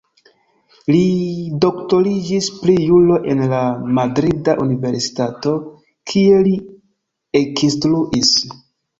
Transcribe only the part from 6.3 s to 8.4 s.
li ekinstruis.